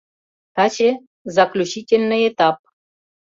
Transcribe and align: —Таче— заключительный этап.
—Таче— 0.55 0.89
заключительный 1.35 2.21
этап. 2.29 2.57